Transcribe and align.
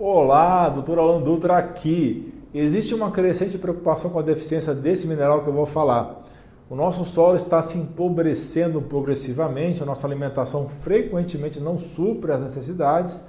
Olá, 0.00 0.68
doutor 0.68 0.96
Alan 1.00 1.20
Dutra 1.20 1.56
aqui. 1.56 2.32
Existe 2.54 2.94
uma 2.94 3.10
crescente 3.10 3.58
preocupação 3.58 4.12
com 4.12 4.20
a 4.20 4.22
deficiência 4.22 4.72
desse 4.72 5.08
mineral 5.08 5.42
que 5.42 5.48
eu 5.48 5.52
vou 5.52 5.66
falar. 5.66 6.22
O 6.70 6.76
nosso 6.76 7.04
solo 7.04 7.34
está 7.34 7.60
se 7.60 7.76
empobrecendo 7.76 8.80
progressivamente, 8.80 9.82
a 9.82 9.86
nossa 9.86 10.06
alimentação 10.06 10.68
frequentemente 10.68 11.58
não 11.58 11.76
supre 11.76 12.30
as 12.30 12.40
necessidades 12.40 13.20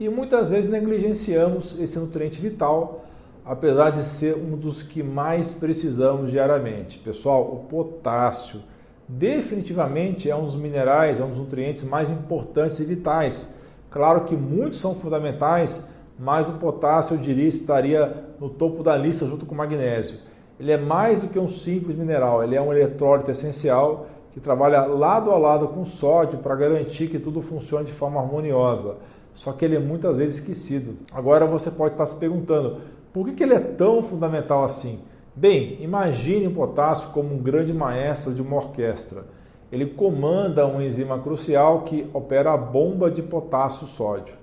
e 0.00 0.08
muitas 0.08 0.48
vezes 0.48 0.70
negligenciamos 0.70 1.78
esse 1.78 1.98
nutriente 1.98 2.40
vital, 2.40 3.04
apesar 3.44 3.90
de 3.90 3.98
ser 3.98 4.34
um 4.34 4.56
dos 4.56 4.82
que 4.82 5.02
mais 5.02 5.52
precisamos 5.52 6.30
diariamente. 6.30 6.98
Pessoal, 7.00 7.42
o 7.42 7.68
potássio 7.68 8.62
definitivamente 9.06 10.30
é 10.30 10.34
um 10.34 10.44
dos 10.44 10.56
minerais, 10.56 11.20
é 11.20 11.22
um 11.22 11.28
dos 11.28 11.38
nutrientes 11.38 11.84
mais 11.84 12.10
importantes 12.10 12.80
e 12.80 12.84
vitais. 12.86 13.46
Claro 13.90 14.22
que 14.22 14.34
muitos 14.34 14.80
são 14.80 14.94
fundamentais, 14.94 15.86
mas 16.18 16.48
o 16.48 16.54
potássio, 16.54 17.14
eu 17.14 17.18
diria, 17.18 17.48
estaria 17.48 18.24
no 18.40 18.48
topo 18.48 18.82
da 18.82 18.96
lista 18.96 19.26
junto 19.26 19.44
com 19.44 19.54
o 19.54 19.58
magnésio. 19.58 20.18
Ele 20.58 20.70
é 20.70 20.76
mais 20.76 21.22
do 21.22 21.28
que 21.28 21.38
um 21.38 21.48
simples 21.48 21.96
mineral, 21.96 22.42
ele 22.42 22.54
é 22.54 22.62
um 22.62 22.72
eletrólito 22.72 23.30
essencial 23.30 24.06
que 24.30 24.40
trabalha 24.40 24.84
lado 24.84 25.30
a 25.30 25.38
lado 25.38 25.68
com 25.68 25.82
o 25.82 25.86
sódio 25.86 26.38
para 26.38 26.56
garantir 26.56 27.08
que 27.08 27.18
tudo 27.18 27.40
funcione 27.40 27.84
de 27.84 27.92
forma 27.92 28.20
harmoniosa. 28.20 28.96
Só 29.32 29.52
que 29.52 29.64
ele 29.64 29.76
é 29.76 29.80
muitas 29.80 30.16
vezes 30.16 30.36
esquecido. 30.38 30.96
Agora 31.12 31.46
você 31.46 31.70
pode 31.70 31.94
estar 31.94 32.06
se 32.06 32.16
perguntando, 32.16 32.78
por 33.12 33.26
que, 33.26 33.32
que 33.32 33.42
ele 33.42 33.54
é 33.54 33.60
tão 33.60 34.02
fundamental 34.02 34.64
assim? 34.64 35.00
Bem, 35.36 35.82
imagine 35.82 36.46
o 36.46 36.52
potássio 36.52 37.10
como 37.10 37.34
um 37.34 37.38
grande 37.38 37.72
maestro 37.72 38.32
de 38.32 38.40
uma 38.40 38.56
orquestra. 38.56 39.24
Ele 39.70 39.86
comanda 39.86 40.66
uma 40.66 40.84
enzima 40.84 41.18
crucial 41.18 41.82
que 41.82 42.08
opera 42.12 42.52
a 42.52 42.56
bomba 42.56 43.10
de 43.10 43.22
potássio-sódio. 43.22 44.34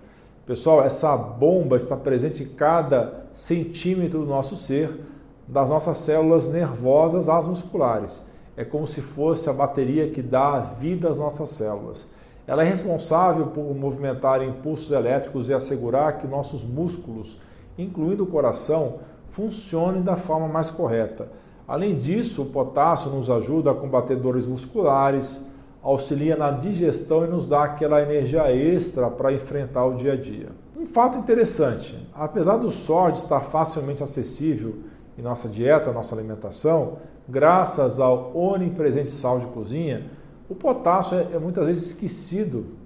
Pessoal, 0.45 0.84
essa 0.84 1.16
bomba 1.16 1.77
está 1.77 1.95
presente 1.95 2.44
em 2.44 2.48
cada 2.48 3.26
centímetro 3.32 4.20
do 4.20 4.26
nosso 4.26 4.58
ser, 4.58 4.99
das 5.48 5.70
nossas 5.70 5.98
células 5.99 6.48
nervosas 6.48 7.29
às 7.29 7.48
musculares. 7.48 8.24
É 8.57 8.65
como 8.65 8.88
se 8.88 9.02
fosse 9.02 9.49
a 9.49 9.54
bateria 9.54 10.10
que 10.10 10.21
dá 10.21 10.60
vida 10.60 11.10
às 11.10 11.20
nossas 11.20 11.49
células. 11.52 12.10
Ela 12.48 12.63
é 12.63 12.68
responsável 12.68 13.48
por 13.48 13.63
movimentar 13.76 14.43
impulsos 14.43 14.91
elétricos 14.91 15.49
e 15.49 15.54
assegurar 15.54 16.18
que 16.18 16.27
nossos 16.27 16.63
músculos, 16.63 17.40
incluindo 17.77 18.24
o 18.24 18.27
coração, 18.27 18.96
funcionem 19.30 20.02
da 20.02 20.15
forma 20.15 20.48
mais 20.48 20.70
correta. 20.71 21.30
Além 21.68 21.98
disso, 21.98 22.41
o 22.41 22.48
potássio 22.48 23.12
nos 23.12 23.30
ajuda 23.30 23.71
a 23.71 23.76
combater 23.76 24.18
dores 24.18 24.48
musculares, 24.48 25.46
auxilia 25.82 26.35
na 26.35 26.51
digestão 26.51 27.26
e 27.26 27.27
nos 27.27 27.46
dá 27.46 27.63
aquela 27.63 28.01
energia 28.01 28.51
extra 28.55 29.10
para 29.10 29.34
enfrentar 29.34 29.85
o 29.85 29.96
dia 29.96 30.13
a 30.13 30.15
dia. 30.15 30.49
Um 30.77 30.85
fato 30.85 31.18
interessante: 31.18 31.98
apesar 32.13 32.57
do 32.57 32.70
sódio 32.70 33.20
estar 33.20 33.41
facilmente 33.41 34.04
acessível 34.04 34.76
em 35.18 35.21
nossa 35.21 35.49
dieta, 35.49 35.91
nossa 35.91 36.15
alimentação, 36.15 36.98
graças 37.27 37.99
ao 37.99 38.35
onipresente 38.35 39.12
sal 39.12 39.40
de 39.40 39.48
cozinha, 39.48 40.09
o 40.49 40.55
potássio 40.55 41.18
é, 41.18 41.35
é 41.35 41.40
muitas 41.40 41.65
vezes 41.65 41.87
esquecido. 41.87 42.79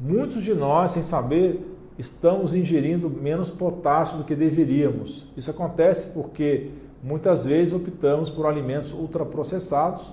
Muitos 0.00 0.42
de 0.42 0.54
nós, 0.54 0.90
sem 0.90 1.02
saber, 1.02 1.74
estamos 1.96 2.54
ingerindo 2.54 3.08
menos 3.08 3.48
potássio 3.48 4.18
do 4.18 4.24
que 4.24 4.34
deveríamos. 4.34 5.28
Isso 5.36 5.50
acontece 5.50 6.08
porque 6.08 6.70
muitas 7.02 7.46
vezes 7.46 7.72
optamos 7.72 8.28
por 8.28 8.46
alimentos 8.46 8.92
ultraprocessados 8.92 10.12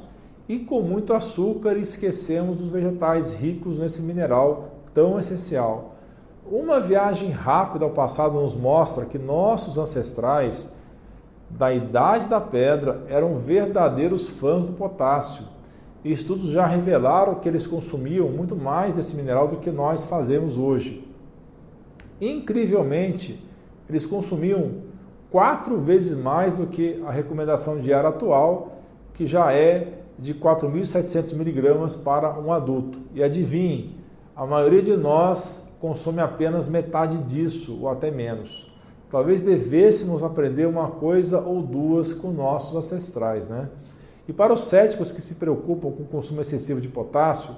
e 0.52 0.60
com 0.60 0.82
muito 0.82 1.14
açúcar 1.14 1.78
esquecemos 1.78 2.58
dos 2.58 2.68
vegetais 2.68 3.34
ricos 3.34 3.80
nesse 3.80 4.02
mineral 4.02 4.72
tão 4.94 5.18
essencial. 5.18 5.96
Uma 6.46 6.78
viagem 6.78 7.32
rápida 7.32 7.86
ao 7.86 7.92
passado 7.92 8.34
nos 8.34 8.54
mostra 8.54 9.06
que 9.06 9.18
nossos 9.18 9.78
ancestrais 9.78 10.70
da 11.50 11.74
idade 11.74 12.28
da 12.28 12.42
pedra 12.42 13.02
eram 13.08 13.38
verdadeiros 13.38 14.28
fãs 14.28 14.66
do 14.66 14.74
potássio. 14.74 15.46
E 16.04 16.12
estudos 16.12 16.50
já 16.50 16.66
revelaram 16.66 17.36
que 17.36 17.48
eles 17.48 17.66
consumiam 17.66 18.28
muito 18.28 18.54
mais 18.54 18.94
desse 18.94 19.16
mineral 19.16 19.48
do 19.48 19.56
que 19.56 19.72
nós 19.72 20.04
fazemos 20.04 20.58
hoje. 20.58 21.08
Incrivelmente, 22.20 23.42
eles 23.88 24.06
consumiam 24.06 24.72
quatro 25.30 25.78
vezes 25.78 26.14
mais 26.14 26.54
do 26.54 26.68
que 26.68 27.02
a 27.08 27.12
recomendação 27.12 27.80
diária 27.80 28.10
atual, 28.10 28.80
que 29.14 29.26
já 29.26 29.54
é 29.54 30.02
de 30.22 30.36
4.700 30.36 31.34
miligramas 31.34 31.96
para 31.96 32.40
um 32.40 32.54
adulto. 32.54 33.00
E 33.16 33.24
adivinhe, 33.24 33.98
a 34.36 34.46
maioria 34.46 34.84
de 34.84 34.96
nós 34.96 35.68
consome 35.80 36.22
apenas 36.22 36.70
metade 36.70 37.18
disso 37.18 37.80
ou 37.82 37.90
até 37.90 38.12
menos. 38.12 38.72
Talvez 39.10 39.42
devêssemos 39.42 40.24
aprender 40.24 40.68
uma 40.68 40.92
coisa 40.92 41.42
ou 41.42 41.64
duas 41.64 42.14
com 42.14 42.32
nossos 42.32 42.76
ancestrais, 42.76 43.50
né? 43.50 43.68
E 44.28 44.32
para 44.32 44.54
os 44.54 44.66
céticos 44.66 45.12
que 45.12 45.20
se 45.20 45.36
preocupam 45.36 45.92
com 45.92 46.04
o 46.04 46.08
consumo 46.08 46.40
excessivo 46.40 46.80
de 46.80 46.88
potássio, 46.88 47.56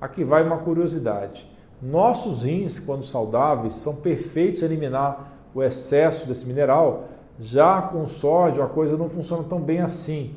aqui 0.00 0.24
vai 0.24 0.42
uma 0.42 0.56
curiosidade. 0.56 1.46
Nossos 1.82 2.44
rins, 2.44 2.78
quando 2.78 3.04
saudáveis, 3.04 3.74
são 3.74 3.94
perfeitos 3.96 4.62
em 4.62 4.64
eliminar 4.64 5.34
o 5.54 5.62
excesso 5.62 6.26
desse 6.26 6.46
mineral, 6.46 7.04
já 7.38 7.82
com 7.82 8.06
sódio 8.06 8.62
a 8.62 8.66
coisa 8.66 8.96
não 8.96 9.10
funciona 9.10 9.44
tão 9.44 9.60
bem 9.60 9.80
assim, 9.80 10.34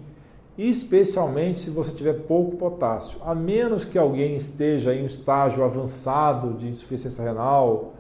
especialmente 0.67 1.61
se 1.61 1.69
você 1.69 1.91
tiver 1.91 2.13
pouco 2.23 2.57
potássio, 2.57 3.17
a 3.23 3.33
menos 3.33 3.85
que 3.85 3.97
alguém 3.97 4.35
esteja 4.35 4.93
em 4.93 5.03
um 5.03 5.05
estágio 5.05 5.63
avançado 5.63 6.53
de 6.53 6.67
insuficiência 6.67 7.23
renal. 7.23 7.93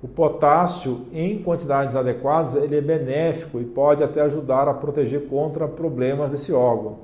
O 0.00 0.06
potássio, 0.06 1.06
em 1.12 1.42
quantidades 1.42 1.96
adequadas, 1.96 2.54
ele 2.54 2.76
é 2.76 2.80
benéfico 2.80 3.58
e 3.58 3.64
pode 3.64 4.04
até 4.04 4.20
ajudar 4.20 4.68
a 4.68 4.74
proteger 4.74 5.26
contra 5.28 5.66
problemas 5.66 6.30
desse 6.30 6.52
órgão. 6.52 6.98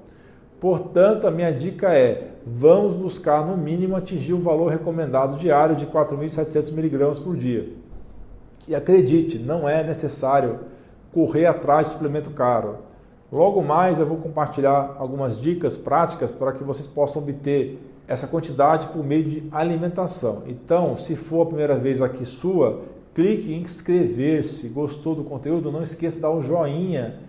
Portanto, 0.60 1.27
a 1.27 1.31
minha 1.31 1.50
dica 1.50 1.93
é: 1.93 2.34
vamos 2.47 2.93
buscar 2.93 3.44
no 3.44 3.56
mínimo 3.56 3.97
atingir 3.97 4.33
o 4.33 4.41
valor 4.41 4.71
recomendado 4.71 5.37
diário 5.37 5.75
de 5.75 5.87
4.700 5.87 6.72
mg 6.72 7.21
por 7.21 7.37
dia. 7.37 7.69
E 8.69 8.77
acredite, 8.77 9.41
não 9.41 9.69
é 9.69 9.83
necessário 9.83 10.60
correr 11.12 11.47
atrás 11.47 11.88
de 11.88 11.93
suplemento 11.94 12.31
caro. 12.31 12.78
Logo 13.32 13.62
mais 13.62 13.98
eu 13.98 14.06
vou 14.06 14.18
compartilhar 14.18 14.96
algumas 14.98 15.40
dicas 15.40 15.76
práticas 15.76 16.34
para 16.34 16.52
que 16.52 16.62
vocês 16.62 16.86
possam 16.86 17.22
obter 17.22 17.78
essa 18.06 18.26
quantidade 18.26 18.88
por 18.88 19.04
meio 19.04 19.24
de 19.24 19.48
alimentação. 19.50 20.42
Então, 20.46 20.96
se 20.96 21.16
for 21.16 21.42
a 21.42 21.46
primeira 21.46 21.76
vez 21.76 22.02
aqui 22.02 22.24
sua, 22.24 22.82
clique 23.14 23.52
em 23.52 23.62
inscrever-se. 23.62 24.68
Gostou 24.68 25.14
do 25.14 25.24
conteúdo? 25.24 25.72
Não 25.72 25.82
esqueça 25.82 26.16
de 26.16 26.22
dar 26.22 26.30
um 26.30 26.42
joinha. 26.42 27.20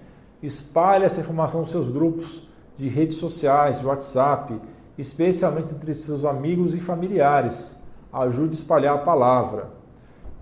Espalhe 0.44 1.06
essa 1.06 1.22
informação 1.22 1.62
nos 1.62 1.72
seus 1.72 1.88
grupos 1.88 2.46
de 2.76 2.90
redes 2.90 3.18
sociais, 3.18 3.80
de 3.80 3.86
WhatsApp, 3.86 4.60
especialmente 4.98 5.74
entre 5.74 5.94
seus 5.94 6.26
amigos 6.26 6.74
e 6.74 6.80
familiares. 6.80 7.76
Ajude 8.12 8.52
a 8.52 8.60
espalhar 8.60 8.96
a 8.96 9.00
palavra. 9.00 9.70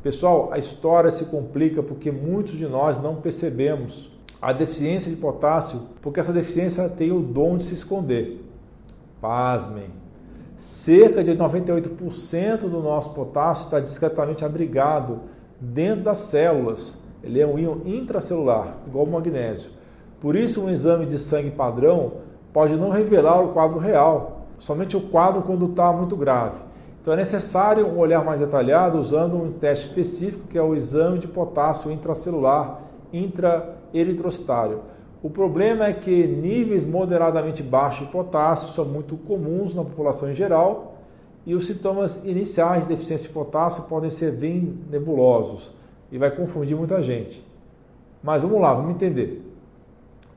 Pessoal, 0.02 0.50
a 0.52 0.58
história 0.58 1.12
se 1.12 1.26
complica 1.26 1.82
porque 1.82 2.12
muitos 2.12 2.56
de 2.56 2.68
nós 2.68 2.98
não 2.98 3.16
percebemos 3.16 4.12
a 4.44 4.52
deficiência 4.52 5.10
de 5.10 5.16
potássio, 5.16 5.84
porque 6.02 6.20
essa 6.20 6.34
deficiência 6.34 6.90
tem 6.90 7.14
o 7.14 7.22
dom 7.22 7.56
de 7.56 7.64
se 7.64 7.74
esconder. 7.74 8.44
Pasmem. 9.22 9.86
Cerca 10.58 11.24
de 11.24 11.32
98% 11.32 12.60
do 12.60 12.82
nosso 12.82 13.14
potássio 13.14 13.64
está 13.64 13.80
discretamente 13.80 14.44
abrigado 14.44 15.22
dentro 15.62 16.04
das 16.04 16.18
células. 16.18 16.98
Ele 17.24 17.40
é 17.40 17.48
um 17.48 17.58
íon 17.58 17.78
intracelular, 17.86 18.76
igual 18.86 19.06
o 19.06 19.12
magnésio. 19.12 19.72
Por 20.20 20.36
isso, 20.36 20.62
um 20.62 20.70
exame 20.70 21.06
de 21.06 21.18
sangue 21.18 21.52
padrão 21.52 22.16
pode 22.52 22.76
não 22.76 22.90
revelar 22.90 23.42
o 23.42 23.54
quadro 23.54 23.80
real, 23.80 24.42
somente 24.58 24.98
o 24.98 25.02
quadro 25.02 25.42
quando 25.44 25.68
está 25.68 25.90
muito 25.94 26.18
grave. 26.18 26.62
Então 27.02 27.14
é 27.14 27.18
necessário 27.18 27.88
um 27.88 27.98
olhar 27.98 28.26
mais 28.26 28.42
detalhado 28.42 28.98
usando 28.98 29.38
um 29.38 29.54
teste 29.54 29.88
específico 29.88 30.48
que 30.50 30.58
é 30.58 30.62
o 30.62 30.76
exame 30.76 31.18
de 31.18 31.30
potássio 31.30 31.90
intracelular 31.90 32.82
intraeritrocitário. 33.94 34.82
O 35.22 35.30
problema 35.30 35.86
é 35.86 35.94
que 35.94 36.28
níveis 36.28 36.84
moderadamente 36.84 37.64
baixos 37.64 38.08
de 38.08 38.12
potássio 38.12 38.74
são 38.74 38.84
muito 38.84 39.16
comuns 39.16 39.76
na 39.76 39.84
população 39.84 40.30
em 40.30 40.34
geral 40.34 40.98
e 41.46 41.56
os 41.56 41.66
sintomas 41.66 42.26
iniciais 42.26 42.84
de 42.84 42.90
deficiência 42.90 43.28
de 43.28 43.34
potássio 43.34 43.84
podem 43.84 44.10
ser 44.10 44.32
bem 44.32 44.80
nebulosos 44.90 45.74
e 46.12 46.18
vai 46.18 46.32
confundir 46.32 46.76
muita 46.76 47.02
gente. 47.02 47.46
Mas 48.22 48.42
vamos 48.42 48.60
lá, 48.60 48.74
vamos 48.74 48.92
entender. 48.92 49.42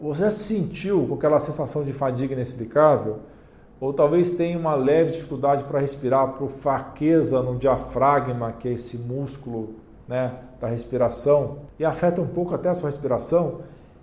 Você 0.01 0.31
sentiu 0.31 1.07
com 1.07 1.15
aquela 1.15 1.41
sensação 1.41 1.83
de 1.83 1.93
fadiga 1.93 2.35
inexplicável? 2.35 3.19
Ou 3.81 3.93
talvez 3.93 4.31
tenha 4.31 4.59
uma 4.59 4.75
leve 4.75 5.13
dificuldade 5.13 5.65
para 5.65 5.81
respirar 5.81 6.29
por 6.35 6.49
fraqueza 6.49 7.43
no 7.43 7.57
diafragma, 7.57 8.53
que 8.53 8.69
é 8.69 8.73
esse 8.73 8.99
músculo 8.99 9.75
né, 10.09 10.33
da 10.61 10.69
respiração, 10.69 11.59
e 11.79 11.85
afeta 11.85 12.21
um 12.21 12.27
pouco 12.27 12.55
até 12.55 12.69
a 12.69 12.75
sua 12.75 12.89
respiração. 12.89 13.61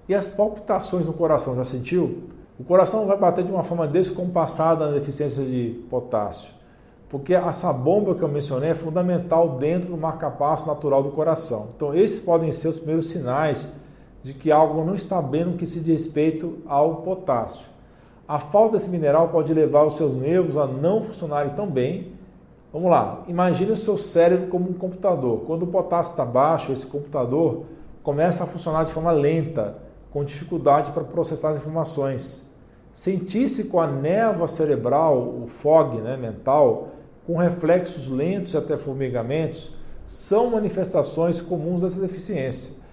E 0.08 0.14
as 0.14 0.30
palpitações 0.32 1.08
no 1.08 1.14
coração, 1.14 1.56
já 1.56 1.64
sentiu? 1.64 2.24
O 2.60 2.64
coração 2.64 3.06
vai 3.08 3.18
bater 3.18 3.44
de 3.44 3.52
uma 3.52 3.64
forma 3.64 3.88
descompassada 3.88 4.86
na 4.86 4.92
deficiência 4.92 5.44
de 5.44 5.82
potássio. 5.90 6.52
porque 7.10 7.36
essa 7.36 7.72
bomba 7.72 8.16
que 8.16 8.24
eu 8.24 8.28
mencionei 8.28 8.72
é 8.72 8.74
fundamental 8.74 9.58
dentro 9.60 9.92
do 9.92 9.98
marcapasso 9.98 10.66
natural 10.66 11.04
do 11.04 11.12
coração. 11.12 11.68
Então, 11.76 11.94
esses 11.94 12.20
podem 12.20 12.52
ser 12.52 12.70
os 12.70 12.80
primeiros 12.80 13.08
sinais 13.08 13.70
de 14.24 14.34
que 14.34 14.52
algo 14.52 14.84
não 14.84 14.96
está 14.96 15.22
bem 15.22 15.46
no 15.46 15.54
que 15.54 15.68
se 15.68 15.80
diz 15.80 15.90
respeito 15.90 16.58
ao 16.66 16.98
potássio. 16.98 17.68
A 18.28 18.40
falta 18.40 18.74
desse 18.74 18.90
mineral 18.90 19.30
pode 19.30 19.54
levar 19.54 19.84
os 19.84 19.96
seus 19.96 20.12
nervos 20.16 20.58
a 20.58 20.66
não 20.66 21.04
funcionarem 21.04 21.54
tão 21.54 21.68
bem. 21.70 22.14
Vamos 22.74 22.90
lá, 22.90 23.24
imagine 23.28 23.72
o 23.72 23.76
seu 23.76 23.98
cérebro 23.98 24.48
como 24.48 24.70
um 24.70 24.74
computador. 24.74 25.44
Quando 25.46 25.64
o 25.64 25.68
potássio 25.68 26.12
está 26.12 26.26
baixo, 26.26 26.74
esse 26.74 26.86
computador 26.86 27.66
começa 28.02 28.44
a 28.44 28.48
funcionar 28.48 28.84
de 28.84 28.92
forma 28.92 29.12
lenta, 29.12 29.78
com 30.12 30.24
dificuldade 30.24 30.92
para 30.92 31.04
processar 31.04 31.52
as 31.52 31.58
informações. 31.58 32.52
Sentir-se 32.92 33.66
com 33.66 33.80
a 33.80 33.86
névoa 33.86 34.48
cerebral, 34.48 35.18
o 35.18 35.46
fog 35.48 36.02
né, 36.02 36.18
mental, 36.18 36.90
com 37.28 37.38
reflexos 37.38 38.10
lentos 38.10 38.54
e 38.54 38.58
até 38.58 38.76
formigamentos, 38.76 39.76
são 40.06 40.50
manifestações 40.50 41.40
comuns 41.40 41.82
dessa 41.82 42.02
deficiência 42.02 42.84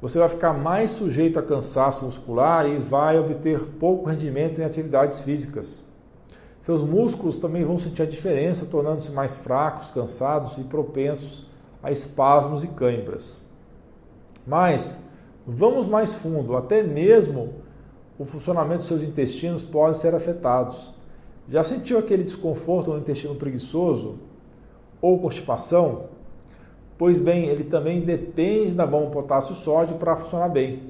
você 0.00 0.18
vai 0.18 0.28
ficar 0.28 0.52
mais 0.52 0.90
sujeito 0.90 1.38
a 1.38 1.42
cansaço 1.42 2.04
muscular 2.04 2.66
e 2.66 2.78
vai 2.78 3.18
obter 3.18 3.64
pouco 3.64 4.08
rendimento 4.08 4.60
em 4.60 4.64
atividades 4.64 5.20
físicas. 5.20 5.85
Seus 6.66 6.82
músculos 6.82 7.38
também 7.38 7.64
vão 7.64 7.78
sentir 7.78 8.02
a 8.02 8.06
diferença, 8.06 8.66
tornando-se 8.66 9.12
mais 9.12 9.36
fracos, 9.36 9.92
cansados 9.92 10.58
e 10.58 10.64
propensos 10.64 11.46
a 11.80 11.92
espasmos 11.92 12.64
e 12.64 12.66
cãibras. 12.66 13.40
Mas 14.44 15.00
vamos 15.46 15.86
mais 15.86 16.14
fundo, 16.14 16.56
até 16.56 16.82
mesmo 16.82 17.54
o 18.18 18.24
funcionamento 18.24 18.78
dos 18.78 18.88
seus 18.88 19.04
intestinos 19.04 19.62
pode 19.62 19.96
ser 19.98 20.12
afetados. 20.12 20.92
Já 21.48 21.62
sentiu 21.62 22.00
aquele 22.00 22.24
desconforto 22.24 22.90
no 22.90 22.98
intestino 22.98 23.36
preguiçoso 23.36 24.18
ou 25.00 25.20
constipação? 25.20 26.06
Pois 26.98 27.20
bem, 27.20 27.44
ele 27.44 27.62
também 27.62 28.00
depende 28.00 28.74
da 28.74 28.84
bomba 28.84 29.12
potássio-sódio 29.12 29.98
para 29.98 30.16
funcionar 30.16 30.48
bem. 30.48 30.82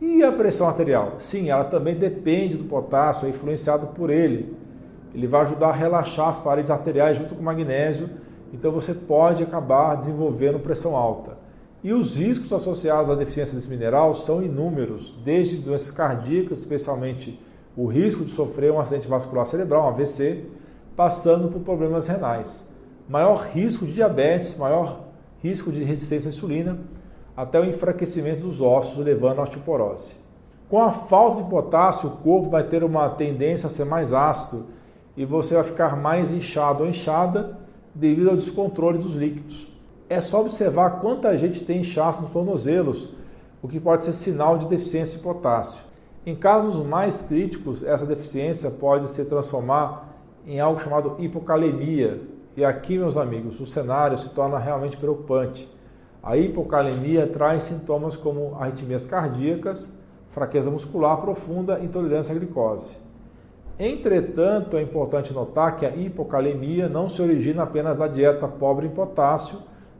E 0.00 0.22
a 0.22 0.30
pressão 0.30 0.68
arterial? 0.68 1.14
Sim, 1.18 1.50
ela 1.50 1.64
também 1.64 1.96
depende 1.96 2.56
do 2.56 2.66
potássio, 2.66 3.26
é 3.26 3.30
influenciado 3.30 3.88
por 3.88 4.10
ele. 4.10 4.56
Ele 5.14 5.26
vai 5.26 5.42
ajudar 5.42 5.68
a 5.68 5.72
relaxar 5.72 6.28
as 6.28 6.40
paredes 6.40 6.70
arteriais 6.70 7.16
junto 7.16 7.34
com 7.34 7.40
o 7.40 7.44
magnésio, 7.44 8.10
então 8.52 8.72
você 8.72 8.94
pode 8.94 9.42
acabar 9.42 9.94
desenvolvendo 9.96 10.58
pressão 10.58 10.96
alta. 10.96 11.36
E 11.82 11.92
os 11.92 12.16
riscos 12.16 12.52
associados 12.52 13.10
à 13.10 13.14
deficiência 13.14 13.54
desse 13.54 13.70
mineral 13.70 14.14
são 14.14 14.42
inúmeros, 14.42 15.14
desde 15.24 15.58
doenças 15.58 15.90
cardíacas, 15.90 16.58
especialmente 16.58 17.40
o 17.76 17.86
risco 17.86 18.24
de 18.24 18.30
sofrer 18.30 18.72
um 18.72 18.80
acidente 18.80 19.06
vascular 19.06 19.46
cerebral, 19.46 19.84
um 19.84 19.88
AVC, 19.88 20.44
passando 20.96 21.48
por 21.48 21.60
problemas 21.60 22.08
renais. 22.08 22.66
Maior 23.08 23.46
risco 23.52 23.86
de 23.86 23.94
diabetes, 23.94 24.58
maior 24.58 25.04
risco 25.40 25.70
de 25.70 25.84
resistência 25.84 26.28
à 26.28 26.30
insulina, 26.30 26.78
até 27.36 27.60
o 27.60 27.64
enfraquecimento 27.64 28.40
dos 28.40 28.60
ossos, 28.60 28.98
levando 28.98 29.38
à 29.38 29.42
osteoporose. 29.42 30.16
Com 30.68 30.82
a 30.82 30.90
falta 30.90 31.42
de 31.42 31.48
potássio, 31.48 32.08
o 32.08 32.16
corpo 32.16 32.50
vai 32.50 32.64
ter 32.64 32.82
uma 32.82 33.08
tendência 33.10 33.68
a 33.68 33.70
ser 33.70 33.84
mais 33.84 34.12
ácido 34.12 34.66
e 35.18 35.24
você 35.24 35.56
vai 35.56 35.64
ficar 35.64 35.96
mais 35.96 36.30
inchado 36.30 36.84
ou 36.84 36.88
inchada 36.88 37.58
devido 37.92 38.30
ao 38.30 38.36
descontrole 38.36 38.98
dos 38.98 39.16
líquidos. 39.16 39.68
É 40.08 40.20
só 40.20 40.40
observar 40.40 41.00
quanta 41.00 41.36
gente 41.36 41.64
tem 41.64 41.80
inchaço 41.80 42.22
nos 42.22 42.30
tornozelos, 42.30 43.10
o 43.60 43.66
que 43.66 43.80
pode 43.80 44.04
ser 44.04 44.12
sinal 44.12 44.56
de 44.56 44.68
deficiência 44.68 45.18
de 45.18 45.24
potássio. 45.24 45.82
Em 46.24 46.36
casos 46.36 46.86
mais 46.86 47.20
críticos, 47.20 47.82
essa 47.82 48.06
deficiência 48.06 48.70
pode 48.70 49.08
se 49.08 49.24
transformar 49.24 50.08
em 50.46 50.60
algo 50.60 50.78
chamado 50.78 51.16
hipocalemia, 51.18 52.22
e 52.56 52.64
aqui, 52.64 52.96
meus 52.96 53.16
amigos, 53.16 53.58
o 53.58 53.66
cenário 53.66 54.16
se 54.16 54.28
torna 54.28 54.56
realmente 54.56 54.96
preocupante. 54.96 55.68
A 56.22 56.36
hipocalemia 56.36 57.26
traz 57.26 57.64
sintomas 57.64 58.16
como 58.16 58.54
arritmias 58.54 59.04
cardíacas, 59.04 59.92
fraqueza 60.30 60.70
muscular 60.70 61.16
profunda 61.20 61.80
e 61.80 61.86
intolerância 61.86 62.32
à 62.32 62.38
glicose. 62.38 63.07
Entretanto, 63.78 64.76
é 64.76 64.82
importante 64.82 65.32
notar 65.32 65.76
que 65.76 65.86
a 65.86 65.94
hipocalemia 65.94 66.88
não 66.88 67.08
se 67.08 67.22
origina 67.22 67.62
apenas 67.62 67.98
da 67.98 68.08
dieta 68.08 68.48
pobre 68.48 68.86
em 68.86 68.90
potássio, 68.90 69.58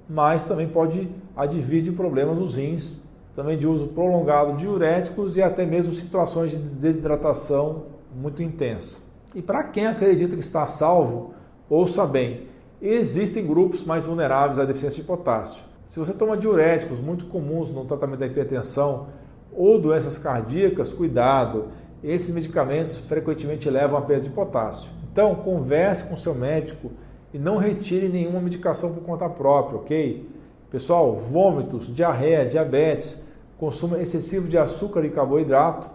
mas 0.09 0.45
também 0.45 0.69
pode 0.69 1.09
advir 1.37 1.83
de 1.83 1.93
problemas 1.93 2.39
nos 2.39 2.57
rins, 2.57 3.01
também 3.37 3.57
de 3.57 3.67
uso 3.67 3.89
prolongado 3.89 4.53
de 4.53 4.59
diuréticos 4.61 5.37
e 5.37 5.43
até 5.43 5.65
mesmo 5.65 5.93
situações 5.93 6.51
de 6.51 6.59
desidratação 6.59 7.85
muito 8.15 8.43
intensa. 8.43 9.01
E 9.35 9.41
para 9.41 9.63
quem 9.65 9.87
acredita 9.87 10.35
que 10.35 10.43
está 10.43 10.67
salvo, 10.67 11.35
Ouça 11.71 12.07
bem, 12.07 12.47
existem 12.81 13.47
grupos 13.47 13.85
mais 13.85 14.07
vulneráveis 14.07 14.59
à 14.59 14.65
deficiência 14.65 15.03
de 15.03 15.07
potássio. 15.07 15.63
Se 15.85 15.99
você 15.99 16.15
toma 16.15 16.35
diuréticos 16.35 16.99
muito 16.99 17.27
comuns 17.27 17.71
no 17.71 17.85
tratamento 17.85 18.21
da 18.21 18.27
hipertensão 18.27 19.09
ou 19.53 19.79
doenças 19.79 20.17
cardíacas, 20.17 20.95
cuidado. 20.95 21.67
Esses 22.03 22.31
medicamentos 22.31 22.99
frequentemente 22.99 23.69
levam 23.69 23.99
a 23.99 24.03
perda 24.03 24.25
de 24.25 24.31
potássio. 24.31 24.91
Então, 25.11 25.35
converse 25.35 26.05
com 26.05 26.17
seu 26.17 26.35
médico 26.35 26.93
e 27.35 27.39
não 27.39 27.57
retire 27.57 28.09
nenhuma 28.09 28.41
medicação 28.41 28.95
por 28.95 29.03
conta 29.03 29.29
própria, 29.29 29.79
ok? 29.79 30.29
Pessoal, 30.71 31.17
vômitos, 31.17 31.93
diarreia, 31.93 32.47
diabetes, 32.47 33.27
consumo 33.59 33.97
excessivo 33.97 34.47
de 34.47 34.57
açúcar 34.57 35.05
e 35.05 35.11
carboidrato, 35.11 35.91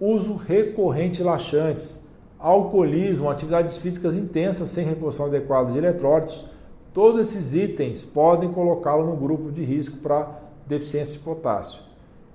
uso 0.00 0.34
recorrente 0.34 1.18
de 1.18 1.24
laxantes, 1.24 2.02
alcoolismo, 2.38 3.30
atividades 3.30 3.78
físicas 3.78 4.14
intensas 4.14 4.70
sem 4.70 4.84
reposição 4.84 5.26
adequada 5.26 5.70
de 5.70 5.78
eletrólitos, 5.78 6.46
todos 6.92 7.20
esses 7.20 7.54
itens 7.54 8.04
podem 8.04 8.52
colocá-lo 8.52 9.06
no 9.06 9.16
grupo 9.16 9.52
de 9.52 9.62
risco 9.62 9.98
para 9.98 10.40
deficiência 10.66 11.14
de 11.14 11.20
potássio. 11.20 11.82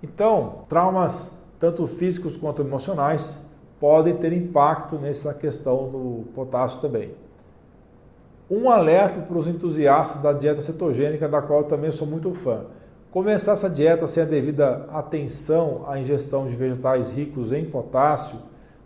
Então, 0.01 0.65
traumas 0.69 1.31
tanto 1.63 1.87
físicos 1.87 2.35
quanto 2.35 2.61
emocionais 2.61 3.41
podem 3.79 4.17
ter 4.17 4.33
impacto 4.33 4.97
nessa 4.97 5.33
questão 5.33 5.89
do 5.89 6.25
potássio 6.35 6.81
também. 6.81 7.11
Um 8.51 8.69
alerta 8.69 9.21
para 9.21 9.37
os 9.37 9.47
entusiastas 9.47 10.21
da 10.21 10.33
dieta 10.33 10.61
cetogênica, 10.61 11.25
da 11.29 11.41
qual 11.41 11.61
eu 11.61 11.65
também 11.65 11.89
sou 11.89 12.05
muito 12.05 12.33
fã. 12.33 12.65
Começar 13.11 13.53
essa 13.53 13.69
dieta 13.69 14.07
sem 14.07 14.23
a 14.23 14.25
devida 14.25 14.89
atenção 14.91 15.85
à 15.87 15.97
ingestão 15.97 16.47
de 16.47 16.53
vegetais 16.53 17.13
ricos 17.13 17.53
em 17.53 17.63
potássio 17.63 18.39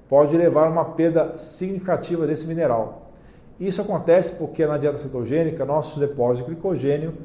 pode 0.08 0.38
levar 0.38 0.68
a 0.68 0.70
uma 0.70 0.86
perda 0.86 1.36
significativa 1.36 2.28
desse 2.28 2.46
mineral. 2.46 3.12
Isso 3.60 3.82
acontece 3.82 4.36
porque 4.36 4.68
na 4.68 4.78
dieta 4.78 5.00
cetogênica 5.00 5.66
nossos 5.66 5.98
depósitos 5.98 6.46
de 6.46 6.54
glicogênio 6.54 7.16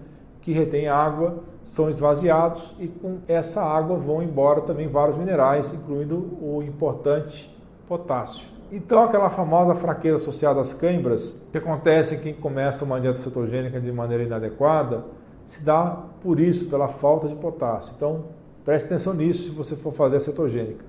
que 0.42 0.52
retém 0.52 0.88
água 0.88 1.36
são 1.62 1.88
esvaziados 1.88 2.74
e 2.78 2.88
com 2.88 3.18
essa 3.28 3.62
água 3.62 3.96
vão 3.96 4.22
embora 4.22 4.60
também 4.60 4.88
vários 4.88 5.16
minerais, 5.16 5.72
incluindo 5.72 6.36
o 6.40 6.62
importante 6.62 7.56
potássio. 7.88 8.46
Então 8.70 9.04
aquela 9.04 9.30
famosa 9.30 9.74
fraqueza 9.74 10.16
associada 10.16 10.60
às 10.60 10.74
câimbras, 10.74 11.40
que 11.52 11.58
acontece 11.58 12.16
em 12.16 12.18
quem 12.18 12.34
começa 12.34 12.84
uma 12.84 13.00
dieta 13.00 13.18
cetogênica 13.18 13.80
de 13.80 13.92
maneira 13.92 14.24
inadequada, 14.24 15.04
se 15.46 15.62
dá 15.62 16.04
por 16.22 16.40
isso, 16.40 16.66
pela 16.66 16.88
falta 16.88 17.28
de 17.28 17.36
potássio. 17.36 17.94
Então 17.96 18.24
preste 18.64 18.86
atenção 18.86 19.14
nisso 19.14 19.44
se 19.44 19.50
você 19.50 19.76
for 19.76 19.92
fazer 19.92 20.16
a 20.16 20.20
cetogênica. 20.20 20.84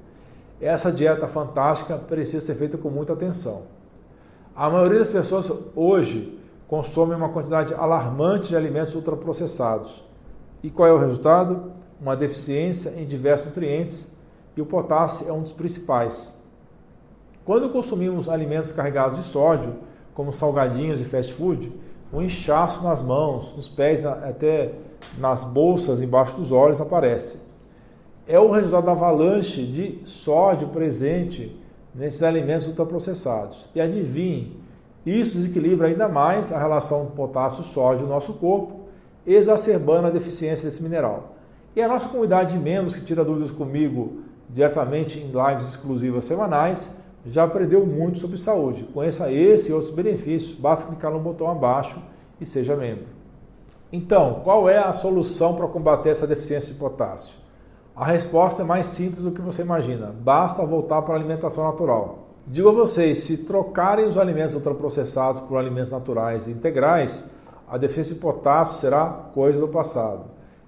Essa 0.60 0.92
dieta 0.92 1.28
fantástica 1.28 1.98
precisa 1.98 2.44
ser 2.44 2.56
feita 2.56 2.78
com 2.78 2.90
muita 2.90 3.14
atenção. 3.14 3.64
A 4.56 4.70
maioria 4.70 5.00
das 5.00 5.12
pessoas 5.12 5.52
hoje 5.76 6.40
consome 6.74 7.14
uma 7.14 7.30
quantidade 7.30 7.72
alarmante 7.76 8.50
de 8.50 8.56
alimentos 8.56 8.96
ultraprocessados. 8.96 10.04
E 10.64 10.72
qual 10.72 10.90
é 10.90 10.92
o 10.92 10.98
resultado? 10.98 11.72
Uma 12.02 12.16
deficiência 12.16 13.00
em 13.00 13.06
diversos 13.06 13.46
nutrientes 13.46 14.12
e 14.58 14.62
o 14.62 14.66
potássio 14.66 15.30
é 15.30 15.32
um 15.32 15.44
dos 15.44 15.54
principais. 15.54 16.36
Quando 17.46 17.70
consumimos 17.70 18.28
alimentos 18.28 18.72
carregados 18.72 19.18
de 19.18 19.24
sódio, 19.24 19.76
como 20.16 20.34
salgadinhos 20.34 21.00
e 21.00 21.06
fast 21.06 21.32
food, 21.34 21.72
um 22.12 22.24
inchaço 22.24 22.84
nas 22.84 23.04
mãos, 23.04 23.54
nos 23.56 23.70
pés, 23.70 24.04
até 24.04 24.74
nas 25.20 25.44
bolsas, 25.44 26.02
embaixo 26.02 26.36
dos 26.36 26.52
olhos 26.52 26.82
aparece 26.82 27.40
é 28.28 28.40
o 28.40 28.50
resultado 28.50 28.86
da 28.86 28.94
avalanche 28.94 29.64
de 29.64 30.00
sódio 30.06 30.70
presente 30.70 31.56
nesses 31.94 32.24
alimentos 32.24 32.68
ultraprocessados. 32.68 33.70
E 33.76 33.82
adivinhe, 33.82 34.63
isso 35.06 35.36
desequilibra 35.36 35.88
ainda 35.88 36.08
mais 36.08 36.52
a 36.52 36.58
relação 36.58 37.08
potássio-sódio 37.08 38.06
no 38.06 38.14
nosso 38.14 38.34
corpo, 38.34 38.82
exacerbando 39.26 40.08
a 40.08 40.12
deficiência 40.12 40.70
desse 40.70 40.82
mineral. 40.82 41.36
E 41.76 41.82
a 41.82 41.88
nossa 41.88 42.08
comunidade 42.08 42.54
de 42.54 42.64
membros 42.64 42.96
que 42.96 43.04
tira 43.04 43.26
dúvidas 43.26 43.52
comigo 43.52 44.24
diretamente 44.50 45.20
em 45.20 45.32
lives 45.32 45.70
exclusivas 45.70 46.26
semanais 46.26 46.94
já 47.26 47.44
aprendeu 47.44 47.86
muito 47.86 48.20
sobre 48.20 48.38
saúde. 48.38 48.84
Conheça 48.94 49.32
esse 49.32 49.72
e 49.72 49.74
outros 49.74 49.92
benefícios, 49.92 50.54
basta 50.54 50.86
clicar 50.86 51.12
no 51.12 51.20
botão 51.20 51.50
abaixo 51.50 52.00
e 52.40 52.46
seja 52.46 52.76
membro. 52.76 53.06
Então, 53.92 54.42
qual 54.44 54.70
é 54.70 54.78
a 54.78 54.92
solução 54.92 55.56
para 55.56 55.68
combater 55.68 56.10
essa 56.10 56.28
deficiência 56.28 56.74
de 56.74 56.80
potássio? 56.80 57.36
A 57.96 58.06
resposta 58.06 58.64
é 58.64 58.66
mais 58.66 58.88
simples 58.88 59.24
do 59.24 59.32
que 59.32 59.40
você 59.40 59.62
imagina. 59.62 60.08
Basta 60.08 60.66
voltar 60.66 61.02
para 61.04 61.14
a 61.14 61.18
alimentação 61.18 61.64
natural. 61.64 62.23
Digo 62.46 62.68
a 62.68 62.74
vocês, 62.74 63.20
se 63.20 63.38
trocarem 63.38 64.06
os 64.06 64.18
alimentos 64.18 64.54
ultraprocessados 64.54 65.40
por 65.40 65.58
alimentos 65.58 65.92
naturais 65.92 66.46
e 66.46 66.52
integrais, 66.52 67.26
a 67.70 67.78
deficiência 67.78 68.16
de 68.16 68.22
potássio 68.22 68.80
será 68.80 69.06
coisa 69.34 69.60
do 69.62 69.68
passado. 69.70 70.26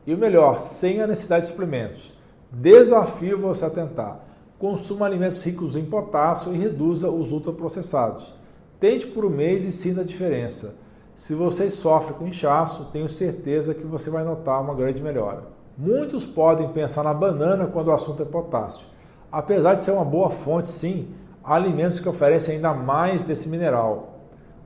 E 0.08 0.14
o 0.14 0.18
melhor, 0.18 0.58
sem 0.58 1.02
a 1.02 1.08
necessidade 1.08 1.46
de 1.46 1.52
suplementos. 1.52 2.16
Desafio 2.50 3.42
você 3.42 3.66
a 3.66 3.70
tentar. 3.70 4.26
Consuma 4.58 5.06
alimentos 5.06 5.44
ricos 5.44 5.76
em 5.76 5.84
potássio 5.84 6.56
e 6.56 6.58
reduza 6.58 7.10
os 7.10 7.34
ultraprocessados. 7.34 8.34
Tente 8.80 9.06
por 9.08 9.26
um 9.26 9.30
mês 9.30 9.66
e 9.66 9.72
sinta 9.72 10.02
a 10.02 10.06
diferença. 10.06 10.76
Se 11.14 11.36
você 11.36 11.70
sofre 11.70 12.14
com 12.14 12.28
inchaço, 12.28 12.86
tenho 12.86 13.10
certeza 13.10 13.74
que 13.74 13.86
você 13.86 14.10
vai 14.10 14.24
notar 14.24 14.62
uma 14.62 14.74
grande 14.74 15.02
melhora. 15.02 15.44
Muitos 15.78 16.26
podem 16.26 16.70
pensar 16.70 17.04
na 17.04 17.14
banana 17.14 17.68
quando 17.68 17.90
o 17.90 17.94
assunto 17.94 18.22
é 18.22 18.26
potássio. 18.26 18.88
Apesar 19.30 19.74
de 19.74 19.84
ser 19.84 19.92
uma 19.92 20.06
boa 20.06 20.30
fonte, 20.30 20.70
sim, 20.70 21.10
alimentos 21.46 22.00
que 22.00 22.10
oferecem 22.10 22.56
ainda 22.56 22.74
mais 22.74 23.24
desse 23.24 23.48
mineral. 23.48 24.16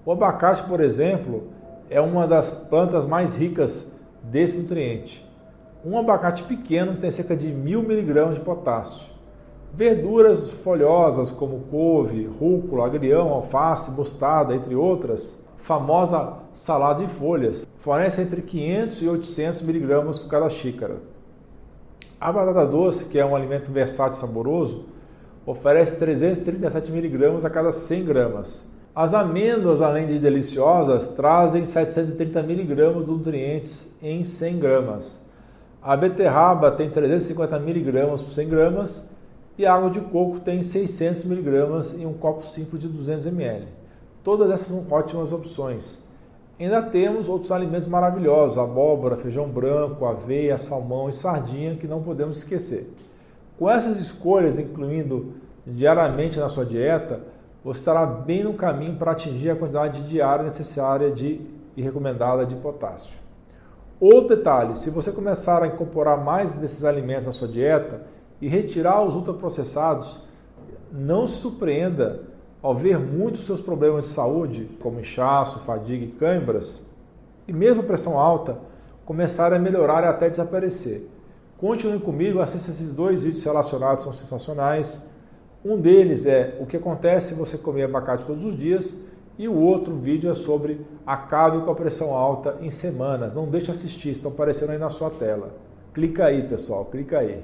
O 0.05 0.11
abacate, 0.11 0.63
por 0.63 0.79
exemplo, 0.79 1.49
é 1.89 1.99
uma 1.99 2.25
das 2.25 2.51
plantas 2.51 3.05
mais 3.05 3.37
ricas 3.37 3.85
desse 4.23 4.61
nutriente. 4.61 5.27
Um 5.83 5.97
abacate 5.97 6.43
pequeno 6.43 6.97
tem 6.97 7.11
cerca 7.11 7.35
de 7.35 7.47
mil 7.49 7.83
miligramas 7.83 8.35
de 8.35 8.41
potássio. 8.41 9.07
Verduras 9.73 10.49
folhosas 10.49 11.31
como 11.31 11.59
couve, 11.69 12.25
rúcula, 12.25 12.85
agrião, 12.85 13.29
alface, 13.29 13.91
mostarda, 13.91 14.55
entre 14.55 14.73
outras, 14.73 15.37
famosa 15.57 16.37
salada 16.53 17.03
de 17.03 17.09
folhas, 17.09 17.67
fornece 17.77 18.21
entre 18.21 18.41
500 18.41 19.01
e 19.01 19.09
800 19.09 19.61
miligramas 19.61 20.17
por 20.17 20.29
cada 20.29 20.49
xícara. 20.49 20.97
A 22.19 22.31
batata 22.31 22.65
doce, 22.65 23.05
que 23.05 23.19
é 23.19 23.25
um 23.25 23.35
alimento 23.35 23.71
versátil 23.71 24.13
e 24.13 24.17
saboroso, 24.17 24.85
oferece 25.45 25.97
337 25.97 26.91
miligramas 26.91 27.45
a 27.45 27.49
cada 27.49 27.71
100 27.71 28.05
gramas. 28.05 28.67
As 28.95 29.13
amêndoas, 29.13 29.81
além 29.81 30.05
de 30.05 30.19
deliciosas, 30.19 31.07
trazem 31.07 31.63
730 31.63 32.43
miligramas 32.43 33.05
de 33.05 33.11
nutrientes 33.11 33.95
em 34.01 34.23
100 34.23 34.59
gramas. 34.59 35.21
A 35.81 35.95
beterraba 35.95 36.71
tem 36.71 36.89
350 36.89 37.57
miligramas 37.59 38.21
por 38.21 38.33
100 38.33 38.49
gramas 38.49 39.09
e 39.57 39.65
a 39.65 39.73
água 39.73 39.89
de 39.89 40.01
coco 40.01 40.39
tem 40.39 40.61
600 40.61 41.23
miligramas 41.23 41.93
em 41.93 42.05
um 42.05 42.13
copo 42.13 42.45
simples 42.45 42.81
de 42.81 42.87
200 42.87 43.27
ml. 43.27 43.67
Todas 44.23 44.49
essas 44.51 44.67
são 44.67 44.85
ótimas 44.89 45.31
opções. 45.31 46.03
Ainda 46.59 46.81
temos 46.81 47.29
outros 47.29 47.53
alimentos 47.53 47.87
maravilhosos: 47.87 48.57
abóbora, 48.57 49.15
feijão 49.15 49.47
branco, 49.47 50.05
aveia, 50.05 50.57
salmão 50.57 51.07
e 51.07 51.13
sardinha 51.13 51.75
que 51.75 51.87
não 51.87 52.03
podemos 52.03 52.39
esquecer. 52.39 52.89
Com 53.59 53.69
essas 53.69 53.99
escolhas, 53.99 54.57
incluindo 54.57 55.33
diariamente 55.67 56.39
na 56.39 56.47
sua 56.47 56.65
dieta, 56.65 57.19
você 57.61 57.79
estará 57.79 58.05
bem 58.05 58.41
no 58.41 58.53
caminho 58.53 58.95
para 58.95 59.11
atingir 59.11 59.49
a 59.49 59.55
quantidade 59.57 60.03
diária 60.03 60.45
necessária 60.45 61.11
de, 61.11 61.41
e 61.75 61.81
recomendada 61.81 62.45
de 62.45 62.55
potássio. 62.55 63.17
Outro 63.99 64.37
detalhe: 64.37 64.77
se 64.77 64.89
você 64.89 65.11
começar 65.11 65.61
a 65.61 65.67
incorporar 65.67 66.23
mais 66.23 66.53
desses 66.53 66.85
alimentos 66.85 67.25
na 67.25 67.33
sua 67.33 67.49
dieta 67.49 68.03
e 68.39 68.47
retirar 68.47 69.03
os 69.03 69.13
ultraprocessados, 69.13 70.21
não 70.89 71.27
se 71.27 71.39
surpreenda 71.39 72.21
ao 72.61 72.73
ver 72.73 72.97
muitos 72.97 73.45
seus 73.45 73.59
problemas 73.59 74.03
de 74.03 74.13
saúde, 74.13 74.69
como 74.79 75.01
inchaço, 75.01 75.59
fadiga 75.59 76.05
e 76.05 76.11
câimbras, 76.11 76.87
e 77.45 77.51
mesmo 77.51 77.83
pressão 77.83 78.17
alta, 78.17 78.57
começarem 79.03 79.57
a 79.57 79.61
melhorar 79.61 80.05
e 80.05 80.07
até 80.07 80.29
desaparecer. 80.29 81.09
Continue 81.59 81.99
comigo, 81.99 82.39
assista 82.39 82.71
esses 82.71 82.93
dois 82.93 83.23
vídeos 83.23 83.43
relacionados, 83.43 84.03
são 84.03 84.13
sensacionais. 84.13 85.03
Um 85.63 85.77
deles 85.77 86.25
é 86.25 86.57
o 86.61 86.65
que 86.65 86.77
acontece 86.77 87.29
se 87.29 87.33
você 87.33 87.57
comer 87.57 87.83
abacate 87.83 88.25
todos 88.25 88.45
os 88.45 88.57
dias 88.57 88.95
e 89.37 89.45
o 89.45 89.53
outro 89.53 89.93
vídeo 89.95 90.31
é 90.31 90.33
sobre 90.33 90.85
acabe 91.05 91.61
com 91.65 91.69
a 91.69 91.75
pressão 91.75 92.15
alta 92.15 92.55
em 92.61 92.71
semanas. 92.71 93.35
Não 93.35 93.45
deixe 93.45 93.69
assistir, 93.69 94.11
estão 94.11 94.31
aparecendo 94.31 94.69
aí 94.69 94.77
na 94.77 94.89
sua 94.89 95.09
tela. 95.09 95.49
Clica 95.93 96.27
aí, 96.27 96.47
pessoal, 96.47 96.85
clica 96.85 97.19
aí. 97.19 97.43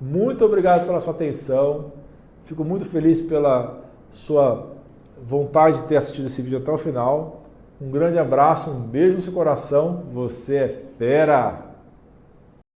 Muito 0.00 0.44
obrigado 0.44 0.84
pela 0.84 0.98
sua 0.98 1.12
atenção. 1.12 1.92
Fico 2.44 2.64
muito 2.64 2.86
feliz 2.86 3.22
pela 3.22 3.84
sua 4.10 4.72
vontade 5.22 5.82
de 5.82 5.84
ter 5.84 5.96
assistido 5.96 6.26
esse 6.26 6.42
vídeo 6.42 6.58
até 6.58 6.72
o 6.72 6.78
final. 6.78 7.42
Um 7.80 7.88
grande 7.88 8.18
abraço, 8.18 8.68
um 8.68 8.80
beijo 8.80 9.14
no 9.14 9.22
seu 9.22 9.32
coração. 9.32 10.02
Você 10.12 10.56
é 10.56 10.84
fera! 10.98 11.67